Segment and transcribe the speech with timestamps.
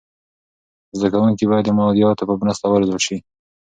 [0.97, 3.17] زده کونکي باید د مادیاتو په مرسته و روزل سي.